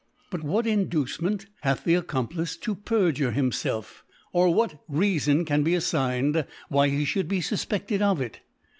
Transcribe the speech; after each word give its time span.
But 0.31 0.41
what 0.43 0.65
Inducement 0.65 1.45
hath 1.59 1.83
the 1.83 1.93
Accom 1.93 2.27
plice 2.27 2.57
to 2.61 2.73
perjure 2.73 3.33
himfflf, 3.33 4.01
or 4.33 4.51
what 4.51 4.79
Reafon 4.89 5.45
can 5.45 5.61
be 5.61 5.75
affigned 5.75 6.43
why 6.69 6.87
he 6.89 7.05
fhould 7.05 7.27
be 7.27 7.39
fufpefted 7.39 8.01
of 8.01 8.19
it 8.19 8.39